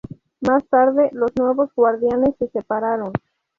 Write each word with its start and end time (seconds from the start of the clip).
Más 0.41 0.65
tarde, 0.67 1.11
los 1.13 1.29
Nuevos 1.35 1.69
Guardianes 1.75 2.35
se 2.39 2.49
separaron. 2.49 3.13